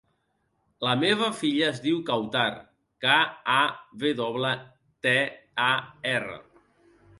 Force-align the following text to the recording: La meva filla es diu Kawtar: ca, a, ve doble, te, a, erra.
La 0.85 0.93
meva 1.01 1.27
filla 1.41 1.67
es 1.73 1.81
diu 1.83 1.99
Kawtar: 2.07 2.47
ca, 3.05 3.19
a, 3.57 3.59
ve 4.05 4.15
doble, 4.23 4.57
te, 5.09 5.15
a, 5.71 5.71
erra. 6.17 6.45